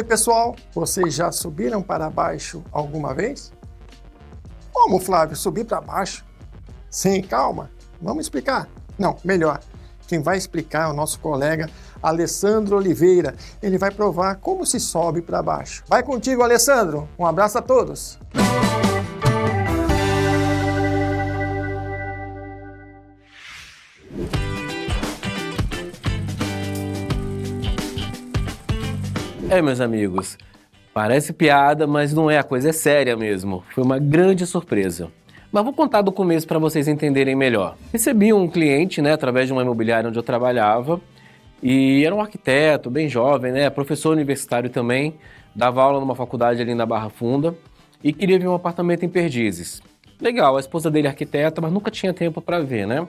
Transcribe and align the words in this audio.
Oi, 0.00 0.04
pessoal! 0.04 0.56
Vocês 0.72 1.12
já 1.12 1.30
subiram 1.30 1.82
para 1.82 2.08
baixo 2.08 2.64
alguma 2.72 3.12
vez? 3.12 3.52
Como, 4.72 4.98
Flávio, 4.98 5.36
subir 5.36 5.66
para 5.66 5.78
baixo? 5.78 6.24
Sim, 6.88 7.20
calma. 7.20 7.70
Vamos 8.00 8.24
explicar. 8.24 8.66
Não, 8.98 9.18
melhor. 9.22 9.60
Quem 10.08 10.22
vai 10.22 10.38
explicar 10.38 10.88
é 10.88 10.90
o 10.90 10.94
nosso 10.94 11.20
colega 11.20 11.68
Alessandro 12.02 12.78
Oliveira. 12.78 13.34
Ele 13.62 13.76
vai 13.76 13.90
provar 13.90 14.36
como 14.36 14.64
se 14.64 14.80
sobe 14.80 15.20
para 15.20 15.42
baixo. 15.42 15.84
Vai 15.86 16.02
contigo, 16.02 16.42
Alessandro. 16.42 17.06
Um 17.18 17.26
abraço 17.26 17.58
a 17.58 17.62
todos. 17.62 18.18
É, 29.50 29.60
meus 29.60 29.80
amigos, 29.80 30.38
parece 30.94 31.32
piada, 31.32 31.84
mas 31.84 32.14
não 32.14 32.30
é, 32.30 32.38
a 32.38 32.42
coisa 32.44 32.68
é 32.68 32.72
séria 32.72 33.16
mesmo. 33.16 33.64
Foi 33.74 33.82
uma 33.82 33.98
grande 33.98 34.46
surpresa. 34.46 35.10
Mas 35.50 35.64
vou 35.64 35.72
contar 35.72 36.02
do 36.02 36.12
começo 36.12 36.46
para 36.46 36.60
vocês 36.60 36.86
entenderem 36.86 37.34
melhor. 37.34 37.76
Recebi 37.92 38.32
um 38.32 38.46
cliente, 38.46 39.02
né, 39.02 39.12
através 39.12 39.48
de 39.48 39.52
uma 39.52 39.62
imobiliária 39.62 40.08
onde 40.08 40.16
eu 40.16 40.22
trabalhava, 40.22 41.00
e 41.60 42.04
era 42.06 42.14
um 42.14 42.20
arquiteto, 42.20 42.88
bem 42.88 43.08
jovem, 43.08 43.50
né, 43.50 43.68
professor 43.68 44.12
universitário 44.12 44.70
também, 44.70 45.16
dava 45.52 45.82
aula 45.82 45.98
numa 45.98 46.14
faculdade 46.14 46.62
ali 46.62 46.72
na 46.72 46.86
Barra 46.86 47.10
Funda, 47.10 47.52
e 48.04 48.12
queria 48.12 48.38
ver 48.38 48.46
um 48.46 48.54
apartamento 48.54 49.04
em 49.04 49.08
Perdizes. 49.08 49.82
Legal, 50.20 50.56
a 50.56 50.60
esposa 50.60 50.88
dele 50.88 51.08
é 51.08 51.10
arquiteta, 51.10 51.60
mas 51.60 51.72
nunca 51.72 51.90
tinha 51.90 52.14
tempo 52.14 52.40
para 52.40 52.60
ver, 52.60 52.86
né? 52.86 53.04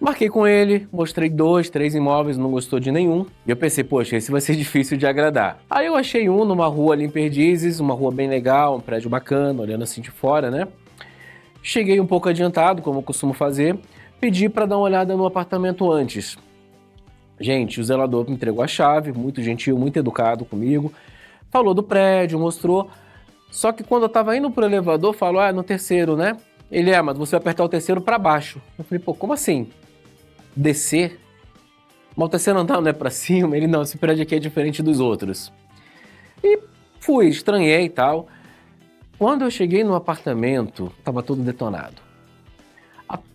Marquei 0.00 0.28
com 0.28 0.46
ele, 0.46 0.86
mostrei 0.92 1.30
dois, 1.30 1.70
três 1.70 1.94
imóveis, 1.94 2.36
não 2.36 2.50
gostou 2.50 2.78
de 2.78 2.90
nenhum. 2.90 3.24
E 3.46 3.50
eu 3.50 3.56
pensei, 3.56 3.82
poxa, 3.82 4.16
esse 4.16 4.30
vai 4.30 4.40
ser 4.40 4.54
difícil 4.56 4.96
de 4.96 5.06
agradar. 5.06 5.58
Aí 5.70 5.86
eu 5.86 5.96
achei 5.96 6.28
um 6.28 6.44
numa 6.44 6.66
rua 6.66 6.94
ali 6.94 7.04
em 7.04 7.10
Perdizes, 7.10 7.80
uma 7.80 7.94
rua 7.94 8.10
bem 8.10 8.28
legal, 8.28 8.76
um 8.76 8.80
prédio 8.80 9.08
bacana, 9.08 9.62
olhando 9.62 9.82
assim 9.82 10.00
de 10.00 10.10
fora, 10.10 10.50
né? 10.50 10.68
Cheguei 11.62 11.98
um 11.98 12.06
pouco 12.06 12.28
adiantado, 12.28 12.82
como 12.82 12.98
eu 12.98 13.02
costumo 13.02 13.32
fazer, 13.32 13.78
pedi 14.20 14.48
para 14.48 14.66
dar 14.66 14.76
uma 14.76 14.84
olhada 14.84 15.16
no 15.16 15.24
apartamento 15.24 15.90
antes. 15.90 16.36
Gente, 17.40 17.80
o 17.80 17.84
zelador 17.84 18.26
me 18.28 18.34
entregou 18.34 18.62
a 18.62 18.66
chave, 18.66 19.12
muito 19.12 19.42
gentil, 19.42 19.78
muito 19.78 19.98
educado 19.98 20.44
comigo. 20.44 20.92
Falou 21.50 21.72
do 21.72 21.82
prédio, 21.82 22.38
mostrou. 22.38 22.90
Só 23.50 23.72
que 23.72 23.82
quando 23.82 24.02
eu 24.02 24.08
estava 24.08 24.36
indo 24.36 24.50
pro 24.50 24.64
elevador, 24.64 25.14
falou: 25.14 25.40
"Ah, 25.40 25.52
no 25.52 25.62
terceiro, 25.62 26.16
né?" 26.16 26.36
Ele 26.74 26.90
é, 26.90 27.00
mas 27.00 27.16
você 27.16 27.30
vai 27.30 27.38
apertar 27.38 27.64
o 27.64 27.68
terceiro 27.68 28.00
para 28.00 28.18
baixo. 28.18 28.60
Eu 28.76 28.84
falei: 28.84 29.02
"Pô, 29.02 29.14
como 29.14 29.32
assim?" 29.32 29.70
descer. 30.56 31.20
Mas 32.16 32.26
o 32.26 32.30
terceiro 32.30 32.58
andar 32.58 32.80
não 32.80 32.88
é 32.88 32.92
para 32.92 33.10
cima, 33.14 33.56
ele 33.56 33.66
não, 33.66 33.82
esse 33.82 33.98
prédio 33.98 34.22
aqui 34.22 34.34
é 34.34 34.38
diferente 34.38 34.82
dos 34.82 35.00
outros. 35.00 35.52
E 36.42 36.58
fui, 37.00 37.28
estranhei 37.28 37.84
e 37.84 37.90
tal. 37.90 38.28
Quando 39.18 39.42
eu 39.42 39.50
cheguei 39.50 39.84
no 39.84 39.94
apartamento, 39.94 40.92
estava 40.98 41.22
tudo 41.22 41.42
detonado. 41.42 42.02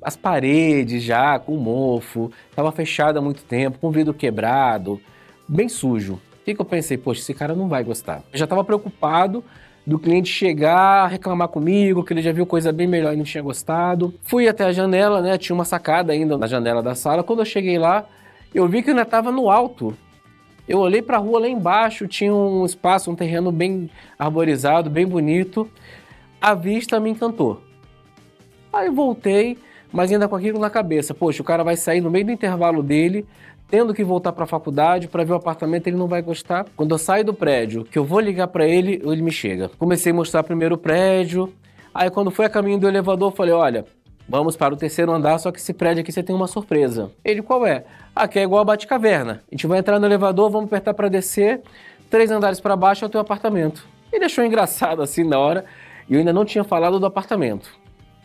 As 0.00 0.16
paredes 0.16 1.02
já 1.02 1.38
com 1.38 1.56
mofo, 1.56 2.32
estava 2.48 2.72
fechada 2.72 3.18
há 3.18 3.22
muito 3.22 3.44
tempo, 3.44 3.78
com 3.78 3.90
vidro 3.90 4.14
quebrado, 4.14 5.00
bem 5.46 5.68
sujo. 5.68 6.14
O 6.14 6.44
que, 6.44 6.54
que 6.54 6.60
eu 6.60 6.64
pensei? 6.64 6.96
Poxa, 6.96 7.20
esse 7.20 7.34
cara 7.34 7.54
não 7.54 7.68
vai 7.68 7.82
gostar. 7.84 8.22
Eu 8.32 8.38
já 8.38 8.44
estava 8.44 8.64
preocupado 8.64 9.44
do 9.86 9.98
cliente 9.98 10.28
chegar, 10.28 11.06
reclamar 11.06 11.48
comigo, 11.48 12.02
que 12.02 12.12
ele 12.12 12.20
já 12.20 12.32
viu 12.32 12.44
coisa 12.44 12.72
bem 12.72 12.88
melhor 12.88 13.14
e 13.14 13.16
não 13.16 13.24
tinha 13.24 13.42
gostado. 13.42 14.12
Fui 14.24 14.48
até 14.48 14.64
a 14.64 14.72
janela, 14.72 15.22
né? 15.22 15.38
Tinha 15.38 15.54
uma 15.54 15.64
sacada 15.64 16.12
ainda 16.12 16.36
na 16.36 16.48
janela 16.48 16.82
da 16.82 16.94
sala. 16.94 17.22
Quando 17.22 17.38
eu 17.38 17.44
cheguei 17.44 17.78
lá, 17.78 18.04
eu 18.52 18.66
vi 18.66 18.82
que 18.82 18.90
ainda 18.90 19.02
estava 19.02 19.30
no 19.30 19.48
alto. 19.48 19.96
Eu 20.68 20.80
olhei 20.80 21.00
para 21.00 21.18
a 21.18 21.20
rua 21.20 21.38
lá 21.38 21.48
embaixo, 21.48 22.08
tinha 22.08 22.34
um 22.34 22.64
espaço, 22.64 23.10
um 23.10 23.14
terreno 23.14 23.52
bem 23.52 23.88
arborizado, 24.18 24.90
bem 24.90 25.06
bonito. 25.06 25.70
A 26.40 26.52
vista 26.54 26.98
me 26.98 27.10
encantou. 27.10 27.62
Aí 28.72 28.90
voltei, 28.90 29.56
mas 29.96 30.12
ainda 30.12 30.28
com 30.28 30.36
aquilo 30.36 30.58
na 30.58 30.68
cabeça. 30.68 31.14
Poxa, 31.14 31.40
o 31.40 31.44
cara 31.44 31.64
vai 31.64 31.74
sair 31.74 32.02
no 32.02 32.10
meio 32.10 32.26
do 32.26 32.30
intervalo 32.30 32.82
dele, 32.82 33.26
tendo 33.66 33.94
que 33.94 34.04
voltar 34.04 34.30
para 34.30 34.44
a 34.44 34.46
faculdade 34.46 35.08
para 35.08 35.24
ver 35.24 35.32
o 35.32 35.36
apartamento, 35.36 35.86
ele 35.86 35.96
não 35.96 36.06
vai 36.06 36.20
gostar. 36.20 36.66
Quando 36.76 36.90
eu 36.90 36.98
saio 36.98 37.24
do 37.24 37.32
prédio, 37.32 37.82
que 37.82 37.98
eu 37.98 38.04
vou 38.04 38.20
ligar 38.20 38.48
para 38.48 38.66
ele, 38.66 39.00
ele 39.02 39.22
me 39.22 39.32
chega. 39.32 39.70
Comecei 39.78 40.12
a 40.12 40.14
mostrar 40.14 40.42
primeiro 40.42 40.74
o 40.74 40.78
prédio. 40.78 41.50
Aí 41.94 42.10
quando 42.10 42.30
foi 42.30 42.44
a 42.44 42.50
caminho 42.50 42.78
do 42.78 42.86
elevador, 42.86 43.32
eu 43.32 43.34
falei: 43.34 43.54
"Olha, 43.54 43.86
vamos 44.28 44.54
para 44.54 44.74
o 44.74 44.76
terceiro 44.76 45.10
andar, 45.10 45.38
só 45.38 45.50
que 45.50 45.58
esse 45.58 45.72
prédio 45.72 46.02
aqui 46.02 46.12
você 46.12 46.22
tem 46.22 46.36
uma 46.36 46.46
surpresa". 46.46 47.10
Ele: 47.24 47.40
"Qual 47.40 47.66
é?". 47.66 47.86
"Ah, 48.14 48.28
que 48.28 48.38
é 48.38 48.42
igual 48.42 48.60
a 48.60 48.64
Batcaverna. 48.66 49.40
A 49.50 49.54
gente 49.54 49.66
vai 49.66 49.78
entrar 49.78 49.98
no 49.98 50.04
elevador, 50.04 50.50
vamos 50.50 50.66
apertar 50.66 50.92
para 50.92 51.08
descer, 51.08 51.62
três 52.10 52.30
andares 52.30 52.60
para 52.60 52.76
baixo 52.76 53.02
é 53.02 53.08
o 53.08 53.10
teu 53.10 53.20
apartamento". 53.22 53.88
Ele 54.12 54.26
achou 54.26 54.44
engraçado 54.44 55.00
assim 55.00 55.24
na 55.24 55.38
hora, 55.38 55.64
e 56.06 56.12
eu 56.12 56.18
ainda 56.18 56.34
não 56.34 56.44
tinha 56.44 56.64
falado 56.64 57.00
do 57.00 57.06
apartamento. 57.06 57.70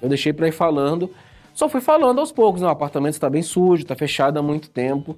Eu 0.00 0.08
deixei 0.08 0.32
para 0.32 0.48
ir 0.48 0.52
falando. 0.52 1.10
Só 1.58 1.68
fui 1.68 1.80
falando 1.80 2.20
aos 2.20 2.30
poucos, 2.30 2.62
né? 2.62 2.68
o 2.68 2.70
apartamento 2.70 3.14
está 3.14 3.28
bem 3.28 3.42
sujo, 3.42 3.82
está 3.82 3.96
fechado 3.96 4.38
há 4.38 4.42
muito 4.42 4.70
tempo. 4.70 5.16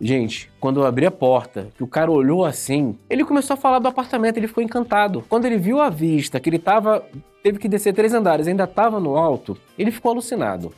Gente, 0.00 0.50
quando 0.58 0.80
eu 0.80 0.86
abri 0.86 1.04
a 1.04 1.10
porta, 1.10 1.68
que 1.76 1.84
o 1.84 1.86
cara 1.86 2.10
olhou 2.10 2.42
assim, 2.42 2.96
ele 3.10 3.22
começou 3.22 3.52
a 3.52 3.56
falar 3.58 3.78
do 3.78 3.86
apartamento, 3.86 4.38
ele 4.38 4.48
ficou 4.48 4.64
encantado. 4.64 5.22
Quando 5.28 5.44
ele 5.44 5.58
viu 5.58 5.78
a 5.78 5.90
vista, 5.90 6.40
que 6.40 6.48
ele 6.48 6.58
tava, 6.58 7.04
teve 7.42 7.58
que 7.58 7.68
descer 7.68 7.92
três 7.92 8.14
andares, 8.14 8.48
ainda 8.48 8.64
estava 8.64 8.98
no 8.98 9.14
alto, 9.14 9.58
ele 9.78 9.90
ficou 9.90 10.12
alucinado. 10.12 10.72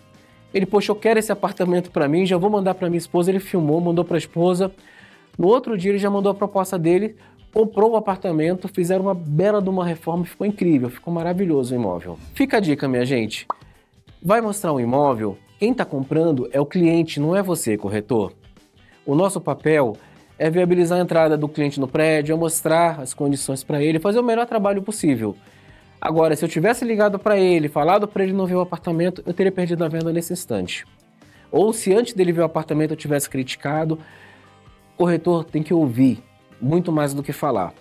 Ele, 0.52 0.66
poxa, 0.66 0.90
eu 0.90 0.96
quero 0.96 1.20
esse 1.20 1.30
apartamento 1.30 1.92
para 1.92 2.08
mim, 2.08 2.26
já 2.26 2.36
vou 2.36 2.50
mandar 2.50 2.74
para 2.74 2.90
minha 2.90 2.98
esposa. 2.98 3.30
Ele 3.30 3.38
filmou, 3.38 3.80
mandou 3.80 4.04
para 4.04 4.16
a 4.16 4.18
esposa. 4.18 4.72
No 5.38 5.46
outro 5.46 5.78
dia 5.78 5.92
ele 5.92 5.98
já 5.98 6.10
mandou 6.10 6.32
a 6.32 6.34
proposta 6.34 6.76
dele, 6.76 7.14
comprou 7.54 7.92
o 7.92 7.96
apartamento, 7.96 8.66
fizeram 8.66 9.04
uma 9.04 9.14
bela 9.14 9.62
de 9.62 9.68
uma 9.68 9.86
reforma, 9.86 10.24
ficou 10.24 10.44
incrível, 10.44 10.90
ficou 10.90 11.14
maravilhoso 11.14 11.76
o 11.76 11.78
imóvel. 11.78 12.18
Fica 12.34 12.56
a 12.56 12.60
dica, 12.60 12.88
minha 12.88 13.06
gente. 13.06 13.46
Vai 14.22 14.42
mostrar 14.42 14.74
um 14.74 14.78
imóvel? 14.78 15.38
Quem 15.58 15.72
está 15.72 15.82
comprando 15.82 16.46
é 16.52 16.60
o 16.60 16.66
cliente, 16.66 17.18
não 17.18 17.34
é 17.34 17.42
você, 17.42 17.78
corretor. 17.78 18.34
O 19.06 19.14
nosso 19.14 19.40
papel 19.40 19.96
é 20.38 20.50
viabilizar 20.50 20.98
a 20.98 21.02
entrada 21.02 21.38
do 21.38 21.48
cliente 21.48 21.80
no 21.80 21.88
prédio, 21.88 22.34
é 22.34 22.36
mostrar 22.36 23.00
as 23.00 23.14
condições 23.14 23.64
para 23.64 23.82
ele, 23.82 23.98
fazer 23.98 24.20
o 24.20 24.22
melhor 24.22 24.46
trabalho 24.46 24.82
possível. 24.82 25.34
Agora, 25.98 26.36
se 26.36 26.44
eu 26.44 26.50
tivesse 26.50 26.84
ligado 26.84 27.18
para 27.18 27.38
ele, 27.38 27.66
falado 27.66 28.06
para 28.06 28.22
ele 28.22 28.34
não 28.34 28.44
ver 28.44 28.56
o 28.56 28.60
apartamento, 28.60 29.22
eu 29.24 29.32
teria 29.32 29.50
perdido 29.50 29.82
a 29.84 29.88
venda 29.88 30.12
nesse 30.12 30.34
instante. 30.34 30.84
Ou 31.50 31.72
se 31.72 31.94
antes 31.94 32.12
dele 32.12 32.30
ver 32.30 32.42
o 32.42 32.44
apartamento 32.44 32.90
eu 32.90 32.98
tivesse 32.98 33.28
criticado, 33.28 33.98
o 34.94 34.98
corretor 34.98 35.44
tem 35.44 35.62
que 35.62 35.72
ouvir 35.72 36.22
muito 36.60 36.92
mais 36.92 37.14
do 37.14 37.22
que 37.22 37.32
falar. 37.32 37.72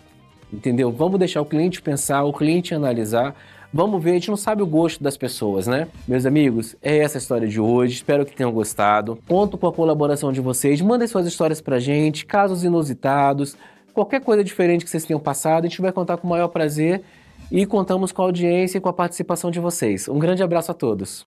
Entendeu? 0.52 0.90
Vamos 0.90 1.20
deixar 1.20 1.42
o 1.42 1.46
cliente 1.46 1.82
pensar, 1.82 2.24
o 2.24 2.32
cliente 2.32 2.74
analisar, 2.74 3.36
Vamos 3.72 4.04
ver, 4.04 4.12
a 4.12 4.14
gente 4.16 4.30
não 4.30 4.38
sabe 4.38 4.64
o 4.64 4.68
gosto 4.68 5.04
das 5.04 5.16
pessoas, 5.16 5.68
né? 5.68 5.88
Meus 6.08 6.26
amigos, 6.26 6.76
é 6.82 6.98
essa 6.98 7.18
a 7.18 7.20
história 7.20 7.48
de 7.48 7.60
hoje. 7.60 7.94
Espero 7.94 8.26
que 8.26 8.36
tenham 8.36 8.52
gostado. 8.52 9.20
Conto 9.28 9.58
com 9.58 9.68
a 9.68 9.74
colaboração 9.74 10.32
de 10.32 10.42
vocês. 10.42 10.82
Mandem 10.82 11.08
suas 11.08 11.28
histórias 11.28 11.62
pra 11.62 11.80
gente, 11.80 12.26
casos 12.26 12.64
inusitados, 12.64 13.56
qualquer 13.94 14.22
coisa 14.22 14.44
diferente 14.44 14.84
que 14.84 14.90
vocês 14.90 15.06
tenham 15.06 15.20
passado. 15.20 15.66
A 15.66 15.68
gente 15.68 15.82
vai 15.82 15.92
contar 15.92 16.18
com 16.18 16.26
o 16.26 16.30
maior 16.30 16.48
prazer 16.48 17.04
e 17.52 17.64
contamos 17.66 18.12
com 18.12 18.24
a 18.24 18.26
audiência 18.26 18.80
e 18.80 18.82
com 18.82 18.90
a 18.90 18.94
participação 18.94 19.52
de 19.52 19.60
vocês. 19.60 20.08
Um 20.08 20.18
grande 20.18 20.42
abraço 20.42 20.72
a 20.72 20.74
todos. 20.74 21.26